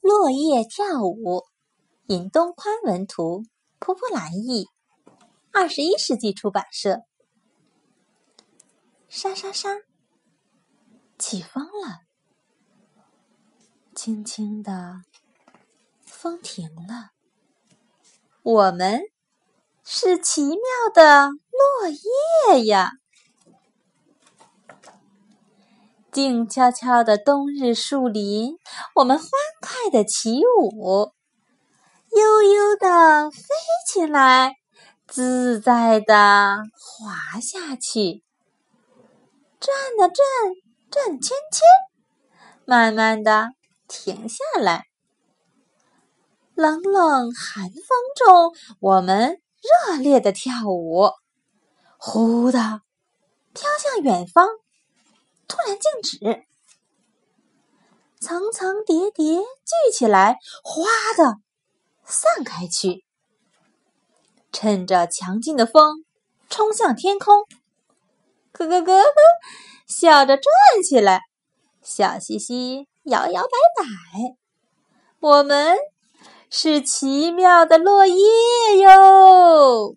[0.00, 1.44] 落叶跳舞，
[2.06, 3.44] 尹东宽文图，
[3.78, 4.66] 蒲蒲兰译，
[5.52, 7.02] 二十一世纪出版社。
[9.08, 9.76] 沙沙沙，
[11.18, 12.00] 起风了，
[13.94, 15.02] 轻轻的，
[16.02, 17.10] 风停了。
[18.42, 19.02] 我们
[19.84, 20.58] 是奇妙
[20.94, 21.88] 的落
[22.54, 22.99] 叶呀。
[26.12, 28.56] 静悄悄的冬日树林，
[28.96, 29.28] 我们欢
[29.60, 31.12] 快的起舞，
[32.10, 33.38] 悠悠的飞
[33.86, 34.56] 起来，
[35.06, 38.24] 自在的滑下去，
[39.60, 40.26] 转啊转，
[40.90, 41.62] 转圈圈，
[42.64, 43.50] 慢慢的
[43.86, 44.86] 停下来。
[46.54, 47.74] 冷冷寒风
[48.16, 49.40] 中，我们
[49.86, 51.10] 热烈的跳舞，
[51.98, 52.58] 忽的
[53.54, 54.48] 飘向远方。
[55.50, 56.44] 突然静止，
[58.20, 60.84] 层层叠叠聚起来，哗
[61.16, 61.40] 的
[62.04, 63.04] 散开去。
[64.52, 66.04] 趁着强劲的风，
[66.48, 67.44] 冲向天空，
[68.52, 69.02] 咯咯咯，
[69.88, 70.44] 笑着转
[70.88, 71.22] 起来，
[71.82, 74.36] 笑嘻嘻，摇摇摆摆。
[75.18, 75.76] 我们
[76.48, 78.14] 是奇妙的落叶
[78.78, 79.96] 哟。